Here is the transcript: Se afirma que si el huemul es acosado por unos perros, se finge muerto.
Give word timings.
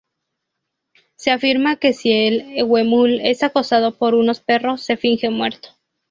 Se 1.15 1.29
afirma 1.29 1.75
que 1.75 1.93
si 1.93 2.11
el 2.11 2.63
huemul 2.63 3.21
es 3.21 3.43
acosado 3.43 3.95
por 3.99 4.15
unos 4.15 4.39
perros, 4.39 4.81
se 4.81 4.97
finge 4.97 5.29
muerto. 5.29 5.69